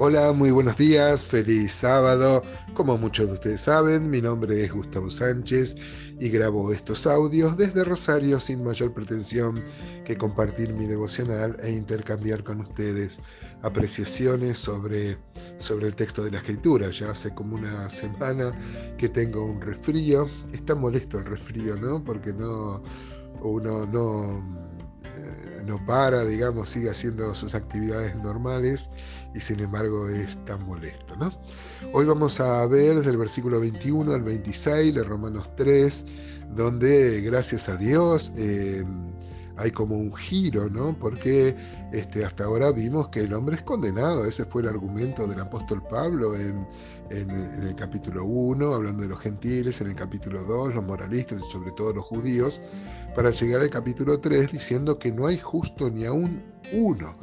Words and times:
Hola, 0.00 0.32
muy 0.32 0.52
buenos 0.52 0.76
días, 0.76 1.26
feliz 1.26 1.72
sábado. 1.72 2.40
Como 2.74 2.96
muchos 2.96 3.26
de 3.26 3.32
ustedes 3.32 3.62
saben, 3.62 4.08
mi 4.08 4.22
nombre 4.22 4.62
es 4.62 4.72
Gustavo 4.72 5.10
Sánchez 5.10 5.74
y 6.20 6.28
grabo 6.28 6.72
estos 6.72 7.04
audios 7.08 7.56
desde 7.56 7.82
Rosario 7.82 8.38
sin 8.38 8.62
mayor 8.62 8.94
pretensión 8.94 9.60
que 10.04 10.16
compartir 10.16 10.72
mi 10.72 10.86
devocional 10.86 11.56
e 11.64 11.72
intercambiar 11.72 12.44
con 12.44 12.60
ustedes 12.60 13.20
apreciaciones 13.62 14.58
sobre, 14.58 15.18
sobre 15.56 15.88
el 15.88 15.96
texto 15.96 16.22
de 16.22 16.30
la 16.30 16.38
escritura. 16.38 16.90
Ya 16.90 17.10
hace 17.10 17.34
como 17.34 17.56
una 17.56 17.88
semana 17.88 18.56
que 18.98 19.08
tengo 19.08 19.44
un 19.44 19.60
resfrío. 19.60 20.28
Está 20.52 20.76
molesto 20.76 21.18
el 21.18 21.24
resfrío, 21.24 21.74
¿no? 21.74 22.04
Porque 22.04 22.32
no 22.32 22.84
uno 23.42 23.84
no 23.84 24.67
no 25.68 25.84
para, 25.84 26.24
digamos, 26.24 26.70
sigue 26.70 26.88
haciendo 26.88 27.34
sus 27.34 27.54
actividades 27.54 28.16
normales 28.16 28.90
y 29.34 29.40
sin 29.40 29.60
embargo 29.60 30.08
es 30.08 30.42
tan 30.46 30.64
molesto. 30.64 31.14
¿no? 31.16 31.30
Hoy 31.92 32.06
vamos 32.06 32.40
a 32.40 32.66
ver 32.66 32.96
desde 32.96 33.10
el 33.10 33.18
versículo 33.18 33.60
21 33.60 34.12
al 34.12 34.22
26 34.22 34.94
de 34.94 35.02
Romanos 35.04 35.50
3, 35.56 36.04
donde 36.56 37.20
gracias 37.20 37.68
a 37.68 37.76
Dios 37.76 38.32
eh, 38.36 38.82
hay 39.58 39.72
como 39.72 39.96
un 39.96 40.14
giro, 40.14 40.70
¿no? 40.70 40.96
Porque 40.98 41.56
este, 41.92 42.24
hasta 42.24 42.44
ahora 42.44 42.70
vimos 42.70 43.08
que 43.08 43.20
el 43.20 43.34
hombre 43.34 43.56
es 43.56 43.62
condenado, 43.62 44.24
ese 44.24 44.44
fue 44.44 44.62
el 44.62 44.68
argumento 44.68 45.26
del 45.26 45.40
apóstol 45.40 45.82
Pablo 45.90 46.36
en, 46.36 46.66
el 47.10 47.74
capítulo 47.74 48.24
1, 48.24 48.74
hablando 48.74 49.02
de 49.02 49.08
los 49.08 49.20
gentiles, 49.20 49.80
en 49.80 49.88
el 49.88 49.94
capítulo 49.94 50.44
2, 50.44 50.74
los 50.74 50.84
moralistas 50.84 51.40
y 51.40 51.50
sobre 51.50 51.72
todo 51.72 51.94
los 51.94 52.04
judíos, 52.04 52.60
para 53.16 53.30
llegar 53.30 53.62
al 53.62 53.70
capítulo 53.70 54.20
3 54.20 54.52
diciendo 54.52 54.98
que 54.98 55.10
no 55.10 55.26
hay 55.26 55.38
justo 55.38 55.90
ni 55.90 56.04
aún 56.04 56.42
uno. 56.72 57.16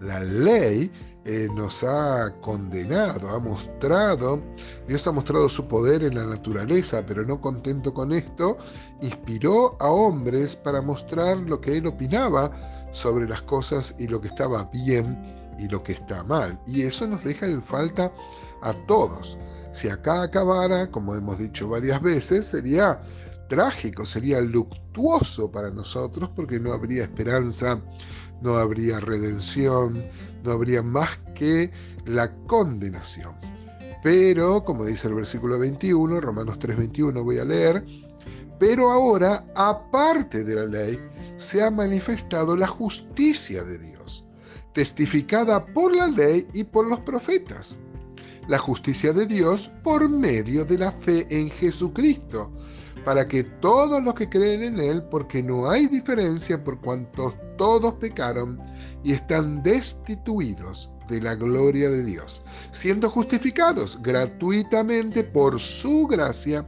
La 0.00 0.22
ley 0.22 0.90
eh, 1.24 1.48
nos 1.54 1.84
ha 1.84 2.34
condenado, 2.40 3.28
ha 3.30 3.38
mostrado, 3.38 4.42
Dios 4.88 5.06
ha 5.06 5.12
mostrado 5.12 5.48
su 5.48 5.68
poder 5.68 6.02
en 6.02 6.16
la 6.16 6.24
naturaleza, 6.24 7.04
pero 7.06 7.24
no 7.24 7.40
contento 7.40 7.94
con 7.94 8.12
esto, 8.12 8.58
inspiró 9.00 9.76
a 9.80 9.88
hombres 9.88 10.56
para 10.56 10.82
mostrar 10.82 11.38
lo 11.38 11.60
que 11.60 11.76
él 11.76 11.86
opinaba 11.86 12.50
sobre 12.90 13.28
las 13.28 13.42
cosas 13.42 13.94
y 13.98 14.08
lo 14.08 14.20
que 14.20 14.28
estaba 14.28 14.64
bien 14.72 15.16
y 15.58 15.68
lo 15.68 15.82
que 15.82 15.92
está 15.92 16.24
mal. 16.24 16.58
Y 16.66 16.82
eso 16.82 17.06
nos 17.06 17.22
deja 17.22 17.46
en 17.46 17.62
falta 17.62 18.12
a 18.62 18.72
todos. 18.86 19.38
Si 19.72 19.88
acá 19.88 20.22
acabara, 20.22 20.90
como 20.90 21.14
hemos 21.14 21.38
dicho 21.38 21.68
varias 21.68 22.02
veces, 22.02 22.46
sería 22.46 23.00
trágico, 23.48 24.04
sería 24.04 24.40
luctuoso 24.40 25.50
para 25.50 25.70
nosotros 25.70 26.30
porque 26.34 26.58
no 26.58 26.72
habría 26.72 27.04
esperanza 27.04 27.80
no 28.42 28.56
habría 28.56 29.00
redención, 29.00 30.04
no 30.42 30.52
habría 30.52 30.82
más 30.82 31.18
que 31.34 31.70
la 32.04 32.34
condenación. 32.46 33.34
Pero, 34.02 34.64
como 34.64 34.84
dice 34.84 35.08
el 35.08 35.14
versículo 35.14 35.58
21, 35.58 36.20
Romanos 36.20 36.58
3:21 36.58 37.22
voy 37.22 37.38
a 37.38 37.44
leer, 37.44 37.84
pero 38.58 38.90
ahora, 38.90 39.44
aparte 39.54 40.44
de 40.44 40.54
la 40.54 40.66
ley, 40.66 40.98
se 41.36 41.62
ha 41.62 41.70
manifestado 41.70 42.56
la 42.56 42.66
justicia 42.66 43.64
de 43.64 43.78
Dios, 43.78 44.24
testificada 44.72 45.64
por 45.66 45.94
la 45.94 46.08
ley 46.08 46.46
y 46.52 46.64
por 46.64 46.86
los 46.86 47.00
profetas. 47.00 47.78
La 48.48 48.58
justicia 48.58 49.12
de 49.12 49.26
Dios 49.26 49.70
por 49.84 50.08
medio 50.08 50.64
de 50.64 50.78
la 50.78 50.90
fe 50.90 51.26
en 51.30 51.48
Jesucristo 51.48 52.52
para 53.04 53.26
que 53.26 53.42
todos 53.44 54.02
los 54.02 54.14
que 54.14 54.28
creen 54.28 54.62
en 54.62 54.78
Él, 54.78 55.02
porque 55.04 55.42
no 55.42 55.68
hay 55.68 55.86
diferencia 55.86 56.62
por 56.62 56.80
cuanto 56.80 57.34
todos 57.56 57.94
pecaron 57.94 58.60
y 59.02 59.12
están 59.12 59.62
destituidos 59.62 60.92
de 61.08 61.20
la 61.20 61.34
gloria 61.34 61.90
de 61.90 62.04
Dios, 62.04 62.42
siendo 62.70 63.10
justificados 63.10 64.00
gratuitamente 64.02 65.24
por 65.24 65.58
su 65.60 66.06
gracia, 66.06 66.66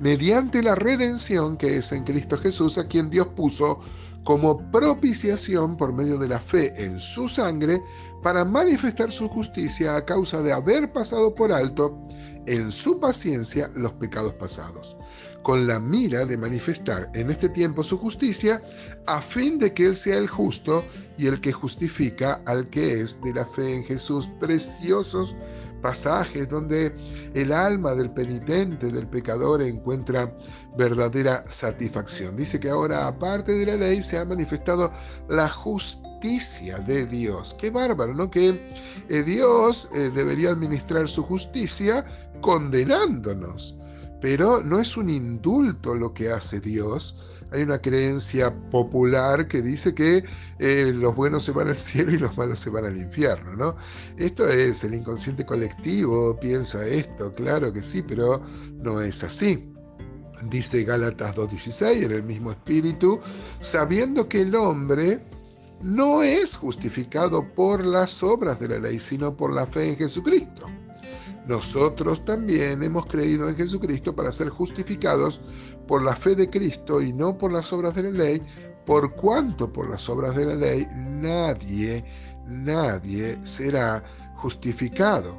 mediante 0.00 0.62
la 0.62 0.74
redención 0.74 1.56
que 1.56 1.76
es 1.76 1.92
en 1.92 2.04
Cristo 2.04 2.36
Jesús, 2.38 2.78
a 2.78 2.86
quien 2.86 3.08
Dios 3.08 3.28
puso 3.28 3.80
como 4.24 4.70
propiciación 4.70 5.76
por 5.76 5.92
medio 5.92 6.16
de 6.18 6.28
la 6.28 6.38
fe 6.38 6.72
en 6.76 7.00
su 7.00 7.28
sangre, 7.28 7.82
para 8.22 8.44
manifestar 8.44 9.10
su 9.10 9.28
justicia 9.28 9.96
a 9.96 10.04
causa 10.04 10.42
de 10.42 10.52
haber 10.52 10.92
pasado 10.92 11.34
por 11.34 11.52
alto 11.52 11.98
en 12.46 12.70
su 12.70 13.00
paciencia 13.00 13.70
los 13.74 13.92
pecados 13.94 14.34
pasados 14.34 14.96
con 15.42 15.66
la 15.66 15.78
mira 15.78 16.24
de 16.24 16.36
manifestar 16.36 17.10
en 17.14 17.30
este 17.30 17.48
tiempo 17.48 17.82
su 17.82 17.98
justicia, 17.98 18.62
a 19.06 19.20
fin 19.20 19.58
de 19.58 19.74
que 19.74 19.86
Él 19.86 19.96
sea 19.96 20.18
el 20.18 20.28
justo 20.28 20.84
y 21.18 21.26
el 21.26 21.40
que 21.40 21.52
justifica 21.52 22.40
al 22.46 22.68
que 22.70 23.00
es 23.00 23.20
de 23.22 23.34
la 23.34 23.44
fe 23.44 23.74
en 23.76 23.84
Jesús. 23.84 24.30
Preciosos 24.40 25.36
pasajes 25.82 26.48
donde 26.48 26.94
el 27.34 27.52
alma 27.52 27.94
del 27.94 28.10
penitente, 28.10 28.90
del 28.90 29.08
pecador, 29.08 29.60
encuentra 29.62 30.34
verdadera 30.78 31.44
satisfacción. 31.48 32.36
Dice 32.36 32.58
que 32.58 32.70
ahora, 32.70 33.08
aparte 33.08 33.52
de 33.52 33.66
la 33.66 33.76
ley, 33.76 34.02
se 34.02 34.16
ha 34.16 34.24
manifestado 34.24 34.92
la 35.28 35.48
justicia 35.48 36.78
de 36.78 37.06
Dios. 37.06 37.54
Qué 37.58 37.70
bárbaro, 37.70 38.14
¿no? 38.14 38.30
Que 38.30 38.72
eh, 39.08 39.22
Dios 39.24 39.88
eh, 39.92 40.10
debería 40.14 40.50
administrar 40.50 41.08
su 41.08 41.24
justicia 41.24 42.04
condenándonos 42.40 43.76
pero 44.22 44.62
no 44.62 44.78
es 44.78 44.96
un 44.96 45.10
indulto 45.10 45.94
lo 45.96 46.14
que 46.14 46.30
hace 46.30 46.60
Dios. 46.60 47.16
Hay 47.50 47.62
una 47.62 47.80
creencia 47.80 48.54
popular 48.70 49.48
que 49.48 49.60
dice 49.60 49.94
que 49.94 50.24
eh, 50.58 50.92
los 50.94 51.14
buenos 51.14 51.42
se 51.42 51.50
van 51.50 51.68
al 51.68 51.76
cielo 51.78 52.12
y 52.12 52.18
los 52.18 52.38
malos 52.38 52.60
se 52.60 52.70
van 52.70 52.86
al 52.86 52.96
infierno, 52.96 53.54
¿no? 53.56 53.76
Esto 54.16 54.48
es, 54.48 54.84
el 54.84 54.94
inconsciente 54.94 55.44
colectivo 55.44 56.38
piensa 56.40 56.86
esto, 56.86 57.32
claro 57.32 57.72
que 57.72 57.82
sí, 57.82 58.02
pero 58.02 58.40
no 58.76 59.02
es 59.02 59.22
así. 59.24 59.68
Dice 60.48 60.84
Gálatas 60.84 61.36
2.16 61.36 62.04
en 62.04 62.12
el 62.12 62.22
mismo 62.22 62.52
espíritu, 62.52 63.20
sabiendo 63.60 64.28
que 64.28 64.42
el 64.42 64.54
hombre 64.54 65.24
no 65.82 66.22
es 66.22 66.56
justificado 66.56 67.44
por 67.54 67.84
las 67.84 68.22
obras 68.22 68.60
de 68.60 68.68
la 68.68 68.78
ley, 68.78 69.00
sino 69.00 69.36
por 69.36 69.52
la 69.52 69.66
fe 69.66 69.88
en 69.88 69.96
Jesucristo 69.96 70.68
nosotros 71.46 72.24
también 72.24 72.82
hemos 72.82 73.06
creído 73.06 73.48
en 73.48 73.56
Jesucristo 73.56 74.14
para 74.14 74.32
ser 74.32 74.48
justificados 74.48 75.40
por 75.86 76.02
la 76.02 76.14
fe 76.14 76.36
de 76.36 76.48
Cristo 76.48 77.02
y 77.02 77.12
no 77.12 77.36
por 77.36 77.52
las 77.52 77.72
obras 77.72 77.94
de 77.94 78.04
la 78.04 78.10
ley, 78.10 78.42
por 78.86 79.14
cuanto 79.14 79.72
por 79.72 79.88
las 79.90 80.08
obras 80.08 80.36
de 80.36 80.46
la 80.46 80.54
ley 80.54 80.86
nadie, 80.94 82.04
nadie 82.46 83.38
será 83.44 84.04
justificado. 84.36 85.38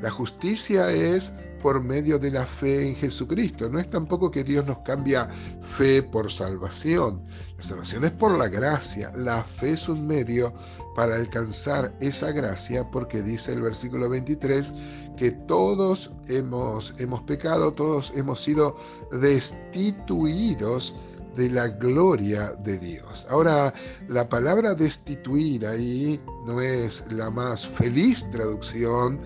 La 0.00 0.10
justicia 0.10 0.90
es 0.90 1.32
por 1.64 1.82
medio 1.82 2.18
de 2.18 2.30
la 2.30 2.44
fe 2.44 2.88
en 2.88 2.94
Jesucristo. 2.94 3.70
No 3.70 3.80
es 3.80 3.88
tampoco 3.88 4.30
que 4.30 4.44
Dios 4.44 4.66
nos 4.66 4.80
cambia 4.80 5.30
fe 5.62 6.02
por 6.02 6.30
salvación. 6.30 7.24
La 7.56 7.62
salvación 7.62 8.04
es 8.04 8.10
por 8.10 8.36
la 8.36 8.48
gracia. 8.48 9.10
La 9.16 9.42
fe 9.42 9.70
es 9.70 9.88
un 9.88 10.06
medio 10.06 10.52
para 10.94 11.16
alcanzar 11.16 11.96
esa 12.00 12.32
gracia 12.32 12.90
porque 12.90 13.22
dice 13.22 13.54
el 13.54 13.62
versículo 13.62 14.10
23 14.10 14.74
que 15.16 15.30
todos 15.30 16.10
hemos, 16.28 16.92
hemos 16.98 17.22
pecado, 17.22 17.72
todos 17.72 18.12
hemos 18.14 18.42
sido 18.42 18.76
destituidos 19.10 20.94
de 21.34 21.48
la 21.48 21.68
gloria 21.68 22.52
de 22.62 22.78
Dios. 22.78 23.26
Ahora, 23.30 23.72
la 24.08 24.28
palabra 24.28 24.74
destituir 24.74 25.66
ahí 25.66 26.20
no 26.44 26.60
es 26.60 27.10
la 27.10 27.30
más 27.30 27.66
feliz 27.66 28.30
traducción 28.30 29.18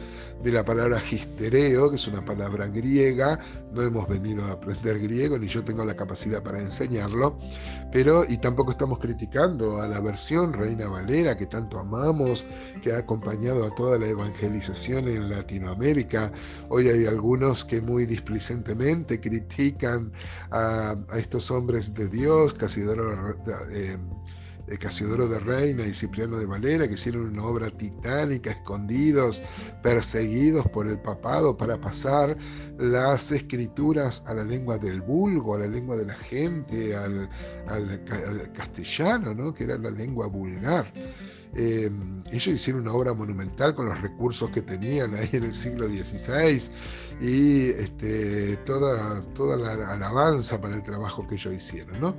de 0.43 0.53
la 0.53 0.65
palabra 0.65 1.01
gistereo, 1.01 1.91
que 1.91 1.97
es 1.97 2.07
una 2.07 2.25
palabra 2.25 2.69
griega. 2.69 3.39
No 3.73 3.83
hemos 3.83 4.09
venido 4.09 4.45
a 4.45 4.53
aprender 4.53 4.99
griego, 4.99 5.39
ni 5.39 5.49
yo 5.49 5.65
tengo 5.65 5.85
la 5.85 5.95
capacidad 5.95 6.43
para 6.43 6.59
enseñarlo, 6.59 7.39
pero 7.93 8.25
y 8.29 8.39
tampoco 8.39 8.71
estamos 8.71 8.99
criticando 8.99 9.81
a 9.83 9.89
la 9.89 10.01
versión 10.01 10.53
Reina 10.53 10.89
Valera 10.89 11.37
que 11.37 11.47
tanto 11.47 11.79
amamos, 11.79 12.47
que 12.83 12.93
ha 12.93 12.99
acompañado 12.99 13.65
a 13.65 13.75
toda 13.75 13.99
la 13.99 14.07
evangelización 14.07 15.09
en 15.09 15.31
Latinoamérica. 15.31 16.33
Hoy 16.69 16.89
hay 16.89 17.07
algunos 17.07 17.65
que 17.65 17.81
muy 17.81 18.07
displicentemente 18.07 19.21
critican 19.21 20.13
a, 20.51 20.97
estos 21.17 21.51
hombres 21.51 21.95
de 21.95 22.09
Dios, 22.09 22.55
casi 22.55 22.83
eh, 22.83 23.97
Casiodoro 24.77 25.29
de 25.29 25.39
Reina 25.39 25.87
y 25.87 25.95
Cipriano 25.95 26.39
de 26.39 26.45
Valera, 26.45 26.87
que 26.87 26.95
hicieron 26.95 27.29
una 27.29 27.45
obra 27.45 27.71
titánica, 27.71 28.51
escondidos, 28.51 29.43
perseguidos 29.83 30.67
por 30.69 30.87
el 30.87 30.99
papado 30.99 31.57
para 31.57 31.81
pasar 31.81 32.37
las 32.79 33.33
escrituras 33.33 34.23
a 34.27 34.35
la 34.35 34.45
lengua 34.45 34.77
del 34.77 35.01
vulgo, 35.01 35.55
a 35.55 35.61
la 35.61 35.67
lengua 35.67 35.97
de 35.97 36.05
la 36.05 36.15
gente, 36.15 36.95
al, 36.95 37.31
castellano, 38.53 39.35
¿no? 39.35 39.55
que 39.55 39.65
era 39.65 39.79
la 39.79 39.91
lengua 39.91 40.27
vulgar. 40.27 40.93
Eh, 41.55 41.91
ellos 42.31 42.47
hicieron 42.47 42.83
una 42.83 42.93
obra 42.93 43.15
monumental 43.15 43.75
con 43.75 43.87
los 43.87 44.01
recursos 44.01 44.51
que 44.51 44.63
tenían 44.63 45.15
ahí 45.15 45.31
en 45.33 45.45
el 45.45 45.55
siglo 45.55 45.87
XVI 45.87 46.71
y 47.21 47.71
este, 47.71 48.57
toda, 48.59 49.23
toda 49.35 49.57
la 49.57 49.93
alabanza 49.93 50.61
para 50.61 50.77
el 50.77 50.83
trabajo 50.83 51.27
que 51.27 51.35
ellos 51.35 51.55
hicieron, 51.55 52.01
¿no? 52.01 52.15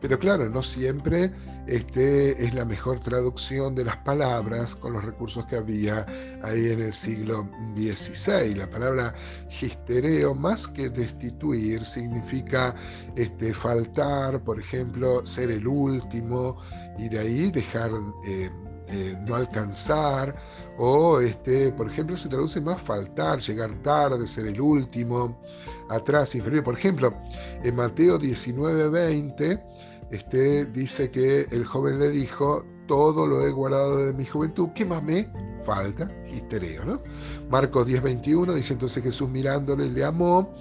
Pero 0.00 0.18
claro, 0.18 0.48
no 0.50 0.62
siempre 0.62 1.32
este, 1.66 2.44
es 2.44 2.52
la 2.52 2.66
mejor 2.66 3.00
traducción 3.00 3.74
de 3.74 3.84
las 3.84 3.96
palabras 3.98 4.76
con 4.76 4.92
los 4.92 5.02
recursos 5.02 5.46
que 5.46 5.56
había 5.56 6.04
ahí 6.42 6.66
en 6.66 6.82
el 6.82 6.92
siglo 6.92 7.48
XVI. 7.74 8.54
La 8.54 8.68
palabra 8.68 9.14
gistereo, 9.48 10.34
más 10.34 10.68
que 10.68 10.90
destituir, 10.90 11.84
significa 11.84 12.74
este, 13.16 13.54
faltar, 13.54 14.44
por 14.44 14.60
ejemplo, 14.60 15.24
ser 15.24 15.50
el 15.50 15.66
último 15.66 16.58
y 16.98 17.08
de 17.08 17.18
ahí 17.18 17.50
dejar... 17.50 17.90
Eh, 18.26 18.50
eh, 18.88 19.16
no 19.26 19.34
alcanzar, 19.34 20.34
o 20.76 21.18
este, 21.18 21.72
por 21.72 21.90
ejemplo, 21.90 22.16
se 22.16 22.28
traduce 22.28 22.60
más 22.60 22.78
faltar, 22.80 23.40
llegar 23.40 23.70
tarde, 23.82 24.28
ser 24.28 24.46
el 24.46 24.60
último, 24.60 25.40
atrás, 25.88 26.34
inferior. 26.34 26.62
Por 26.62 26.76
ejemplo, 26.76 27.14
en 27.62 27.74
Mateo 27.76 28.18
19, 28.18 28.88
20, 28.90 29.64
este, 30.10 30.66
dice 30.66 31.10
que 31.10 31.46
el 31.50 31.64
joven 31.64 31.98
le 31.98 32.10
dijo, 32.10 32.64
todo 32.86 33.26
lo 33.26 33.46
he 33.46 33.50
guardado 33.50 34.04
de 34.04 34.12
mi 34.12 34.26
juventud, 34.26 34.68
¿qué 34.74 34.84
más 34.84 35.02
me 35.02 35.30
falta? 35.64 36.10
Gistereo, 36.26 36.84
¿no? 36.84 37.02
Marcos 37.48 37.86
10:21 37.86 38.52
dice 38.54 38.74
entonces 38.74 39.02
Jesús 39.02 39.30
mirándole 39.30 39.88
le 39.88 40.04
amó 40.04 40.52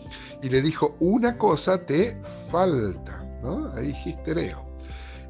y 0.41 0.47
le 0.47 0.61
dijo, 0.61 0.95
una 0.99 1.35
cosa 1.35 1.85
te 1.85 2.17
falta, 2.49 3.37
¿no? 3.41 3.69
Ahí 3.73 3.93
gistereo. 3.93 4.72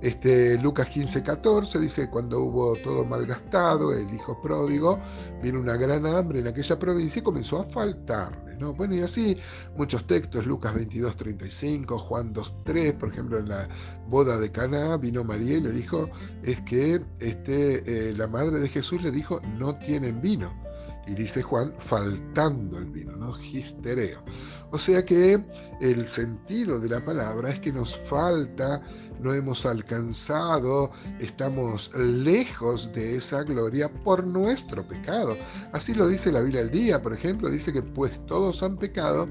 Este, 0.03 0.57
Lucas 0.57 0.87
15, 0.87 1.23
14 1.23 1.79
dice, 1.79 2.09
cuando 2.09 2.41
hubo 2.41 2.75
todo 2.75 3.05
malgastado, 3.05 3.93
el 3.93 4.13
hijo 4.13 4.41
pródigo, 4.41 4.99
vino 5.41 5.61
una 5.61 5.77
gran 5.77 6.05
hambre 6.05 6.41
en 6.41 6.47
aquella 6.47 6.77
provincia 6.77 7.21
y 7.21 7.23
comenzó 7.23 7.61
a 7.61 7.63
faltarle. 7.63 8.57
¿no? 8.57 8.73
Bueno, 8.73 8.95
y 8.95 8.99
así 8.99 9.37
muchos 9.77 10.05
textos, 10.05 10.45
Lucas 10.45 10.75
22, 10.75 11.15
35, 11.15 11.97
Juan 11.97 12.33
2, 12.33 12.53
3, 12.65 12.93
por 12.95 13.13
ejemplo, 13.13 13.39
en 13.39 13.47
la 13.47 13.69
boda 14.09 14.37
de 14.39 14.51
Cana 14.51 14.97
vino 14.97 15.23
María 15.23 15.55
y 15.55 15.61
le 15.61 15.71
dijo, 15.71 16.09
es 16.43 16.59
que 16.63 17.01
este, 17.19 18.09
eh, 18.09 18.13
la 18.13 18.27
madre 18.27 18.59
de 18.59 18.67
Jesús 18.67 19.01
le 19.03 19.11
dijo, 19.11 19.39
no 19.57 19.77
tienen 19.77 20.21
vino. 20.21 20.62
Y 21.05 21.13
dice 21.13 21.41
Juan, 21.41 21.73
faltando 21.77 22.77
el 22.77 22.85
vino, 22.85 23.15
¿no? 23.15 23.33
Gistereo. 23.33 24.23
O 24.71 24.77
sea 24.77 25.05
que 25.05 25.43
el 25.81 26.07
sentido 26.07 26.79
de 26.79 26.89
la 26.89 27.03
palabra 27.03 27.49
es 27.49 27.59
que 27.59 27.73
nos 27.73 27.95
falta 27.95 28.81
no 29.23 29.33
hemos 29.33 29.65
alcanzado, 29.65 30.91
estamos 31.19 31.95
lejos 31.95 32.93
de 32.93 33.15
esa 33.15 33.43
gloria 33.43 33.91
por 33.91 34.27
nuestro 34.27 34.85
pecado. 34.85 35.37
Así 35.71 35.93
lo 35.93 36.07
dice 36.07 36.31
la 36.31 36.41
Biblia 36.41 36.61
al 36.61 36.69
día, 36.69 37.01
por 37.01 37.13
ejemplo, 37.13 37.49
dice 37.49 37.71
que 37.71 37.81
pues 37.81 38.19
todos 38.27 38.61
han 38.63 38.77
pecado 38.77 39.29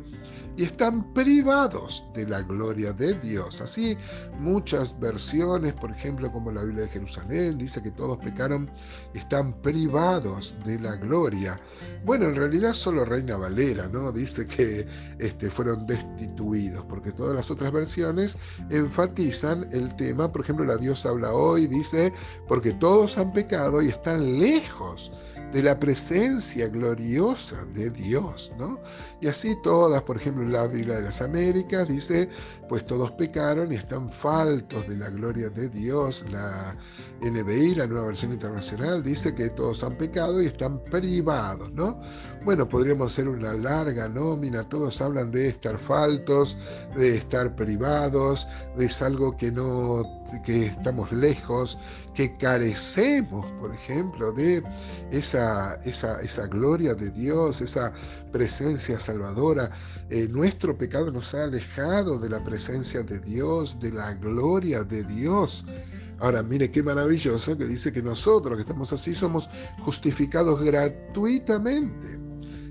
y 0.56 0.64
están 0.64 1.12
privados 1.14 2.04
de 2.14 2.26
la 2.26 2.42
gloria 2.42 2.92
de 2.92 3.14
Dios. 3.14 3.60
Así 3.60 3.96
muchas 4.38 4.98
versiones, 4.98 5.72
por 5.74 5.90
ejemplo, 5.90 6.30
como 6.30 6.50
la 6.50 6.62
Biblia 6.62 6.84
de 6.84 6.90
Jerusalén, 6.90 7.58
dice 7.58 7.82
que 7.82 7.90
todos 7.90 8.18
pecaron 8.18 8.70
y 9.14 9.18
están 9.18 9.52
privados 9.62 10.54
de 10.64 10.78
la 10.78 10.96
gloria. 10.96 11.60
Bueno, 12.04 12.26
en 12.26 12.36
realidad 12.36 12.72
solo 12.72 13.04
Reina 13.04 13.36
Valera, 13.36 13.88
¿no? 13.88 14.12
Dice 14.12 14.46
que 14.46 14.86
este, 15.18 15.50
fueron 15.50 15.86
destituidos, 15.86 16.84
porque 16.86 17.12
todas 17.12 17.34
las 17.34 17.50
otras 17.50 17.72
versiones 17.72 18.36
enfatizan 18.70 19.68
el 19.72 19.94
tema, 19.96 20.30
por 20.30 20.42
ejemplo, 20.42 20.64
la 20.64 20.76
Dios 20.76 21.06
habla 21.06 21.32
hoy, 21.32 21.66
dice, 21.66 22.12
porque 22.48 22.72
todos 22.72 23.18
han 23.18 23.32
pecado 23.32 23.82
y 23.82 23.88
están 23.88 24.38
lejos 24.38 25.12
de 25.52 25.62
la 25.62 25.78
presencia 25.78 26.68
gloriosa 26.68 27.64
de 27.74 27.90
Dios, 27.90 28.52
¿no? 28.58 28.80
Y 29.20 29.28
así 29.28 29.54
todas, 29.62 30.02
por 30.02 30.16
ejemplo, 30.16 30.44
la 30.44 30.66
Biblia 30.66 30.96
de 30.96 31.02
las 31.02 31.20
Américas 31.20 31.86
dice, 31.86 32.28
pues 32.68 32.86
todos 32.86 33.10
pecaron 33.12 33.72
y 33.72 33.76
están 33.76 34.08
faltos 34.08 34.88
de 34.88 34.96
la 34.96 35.10
gloria 35.10 35.50
de 35.50 35.68
Dios. 35.68 36.24
La 36.32 36.74
NBI, 37.20 37.74
la 37.74 37.86
nueva 37.86 38.06
versión 38.06 38.32
internacional, 38.32 39.02
dice 39.02 39.34
que 39.34 39.50
todos 39.50 39.84
han 39.84 39.96
pecado 39.96 40.42
y 40.42 40.46
están 40.46 40.82
privados, 40.84 41.70
¿no? 41.72 42.00
Bueno, 42.44 42.68
podríamos 42.68 43.12
hacer 43.12 43.28
una 43.28 43.52
larga 43.52 44.08
nómina, 44.08 44.64
todos 44.64 45.00
hablan 45.00 45.30
de 45.30 45.48
estar 45.48 45.78
faltos, 45.78 46.56
de 46.96 47.16
estar 47.16 47.54
privados, 47.54 48.48
de 48.76 48.86
es 48.86 49.02
algo 49.02 49.36
que 49.36 49.52
no 49.52 50.22
que 50.40 50.66
estamos 50.66 51.12
lejos, 51.12 51.78
que 52.14 52.36
carecemos, 52.36 53.46
por 53.60 53.72
ejemplo, 53.72 54.32
de 54.32 54.62
esa, 55.84 56.20
esa, 56.20 56.46
gloria 56.46 56.94
de 56.94 57.10
Dios, 57.10 57.60
esa 57.60 57.92
presencia 58.30 58.98
salvadora. 58.98 59.70
Eh, 60.10 60.28
nuestro 60.28 60.76
pecado 60.76 61.10
nos 61.10 61.34
ha 61.34 61.44
alejado 61.44 62.18
de 62.18 62.28
la 62.28 62.42
presencia 62.42 63.02
de 63.02 63.18
Dios, 63.20 63.80
de 63.80 63.92
la 63.92 64.14
gloria 64.14 64.84
de 64.84 65.04
Dios. 65.04 65.64
Ahora, 66.18 66.42
mire 66.42 66.70
qué 66.70 66.82
maravilloso 66.82 67.56
que 67.58 67.64
dice 67.64 67.92
que 67.92 68.02
nosotros 68.02 68.56
que 68.56 68.62
estamos 68.62 68.92
así 68.92 69.14
somos 69.14 69.48
justificados 69.80 70.62
gratuitamente. 70.62 72.20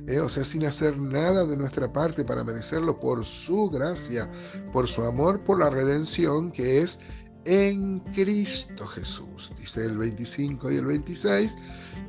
¿eh? 0.08 0.20
o 0.20 0.30
sea, 0.30 0.44
sin 0.44 0.66
hacer 0.66 0.98
nada 0.98 1.46
de 1.46 1.58
nuestra 1.58 1.92
parte 1.92 2.24
para 2.24 2.44
merecerlo 2.44 3.00
por 3.00 3.26
su 3.26 3.70
gracia, 3.70 4.30
por 4.72 4.88
su 4.88 5.04
amor, 5.04 5.44
por 5.44 5.60
la 5.60 5.70
redención 5.70 6.52
que 6.52 6.82
es 6.82 7.00
en 7.46 8.00
Cristo 8.00 8.86
Jesús. 8.86 9.52
Dice 9.60 9.86
el 9.86 9.98
25 9.98 10.72
y 10.72 10.76
el 10.78 10.86
26 10.86 11.58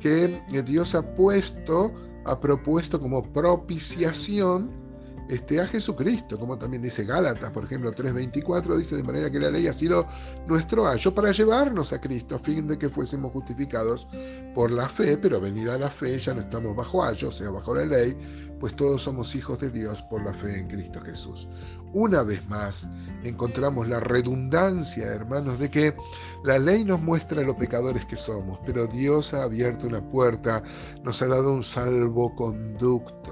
que 0.01 0.41
Dios 0.65 0.95
ha 0.95 1.15
puesto, 1.15 1.93
ha 2.25 2.39
propuesto 2.39 2.99
como 2.99 3.23
propiciación 3.23 4.82
este, 5.27 5.59
a 5.59 5.67
Jesucristo, 5.67 6.39
como 6.39 6.57
también 6.57 6.83
dice 6.83 7.05
Gálatas, 7.05 7.51
por 7.51 7.65
ejemplo 7.65 7.93
3.24, 7.93 8.75
dice 8.77 8.95
de 8.95 9.03
manera 9.03 9.31
que 9.31 9.39
la 9.39 9.49
ley 9.49 9.67
ha 9.67 9.73
sido 9.73 10.05
nuestro 10.47 10.87
ayo 10.87 11.13
para 11.13 11.31
llevarnos 11.31 11.93
a 11.93 12.01
Cristo, 12.01 12.35
a 12.35 12.39
fin 12.39 12.67
de 12.67 12.77
que 12.77 12.89
fuésemos 12.89 13.31
justificados 13.31 14.07
por 14.53 14.71
la 14.71 14.87
fe, 14.89 15.17
pero 15.17 15.39
venida 15.39 15.77
la 15.77 15.89
fe 15.89 16.17
ya 16.19 16.33
no 16.33 16.41
estamos 16.41 16.75
bajo 16.75 17.03
ayo, 17.03 17.29
o 17.29 17.31
sea, 17.31 17.49
bajo 17.49 17.73
la 17.73 17.85
ley, 17.85 18.15
pues 18.59 18.75
todos 18.75 19.01
somos 19.03 19.35
hijos 19.35 19.59
de 19.59 19.69
Dios 19.69 20.01
por 20.01 20.23
la 20.23 20.33
fe 20.33 20.59
en 20.59 20.67
Cristo 20.67 21.01
Jesús. 21.01 21.47
Una 21.93 22.23
vez 22.23 22.47
más, 22.47 22.89
encontramos 23.23 23.87
la 23.87 23.99
redundancia, 23.99 25.05
hermanos, 25.05 25.59
de 25.59 25.69
que 25.69 25.95
la 26.43 26.57
ley 26.57 26.83
nos 26.83 27.01
muestra 27.01 27.43
lo 27.43 27.55
pecadores 27.55 28.05
que 28.05 28.17
somos, 28.17 28.59
pero 28.65 28.87
Dios 28.87 29.33
ha 29.33 29.43
abierto 29.43 29.85
una 29.85 30.01
puerta, 30.01 30.63
nos 31.03 31.21
ha 31.21 31.27
dado 31.27 31.53
un 31.53 31.61
salvoconducto 31.61 33.22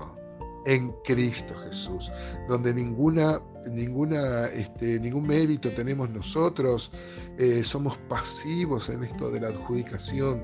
en 0.65 0.91
Cristo 1.03 1.53
Jesús, 1.67 2.11
donde 2.47 2.73
ninguna, 2.73 3.41
ninguna, 3.69 4.45
este, 4.47 4.99
ningún 4.99 5.27
mérito 5.27 5.71
tenemos 5.71 6.09
nosotros, 6.09 6.91
eh, 7.37 7.63
somos 7.63 7.97
pasivos 8.09 8.89
en 8.89 9.03
esto 9.03 9.31
de 9.31 9.41
la 9.41 9.47
adjudicación 9.47 10.43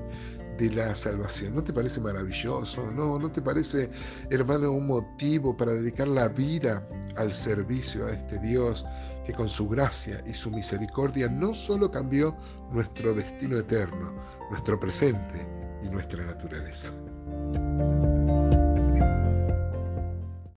de 0.58 0.70
la 0.70 0.94
salvación. 0.94 1.54
¿No 1.54 1.62
te 1.62 1.72
parece 1.72 2.00
maravilloso? 2.00 2.90
¿No, 2.90 3.18
¿No 3.18 3.30
te 3.30 3.40
parece, 3.40 3.90
hermano, 4.28 4.72
un 4.72 4.88
motivo 4.88 5.56
para 5.56 5.72
dedicar 5.72 6.08
la 6.08 6.28
vida 6.28 6.86
al 7.16 7.32
servicio 7.32 8.06
a 8.06 8.12
este 8.12 8.38
Dios 8.40 8.84
que 9.24 9.32
con 9.32 9.48
su 9.48 9.68
gracia 9.68 10.22
y 10.26 10.34
su 10.34 10.50
misericordia 10.50 11.28
no 11.28 11.54
solo 11.54 11.90
cambió 11.90 12.36
nuestro 12.72 13.14
destino 13.14 13.56
eterno, 13.58 14.12
nuestro 14.50 14.78
presente 14.80 15.46
y 15.82 15.88
nuestra 15.88 16.24
naturaleza? 16.24 16.92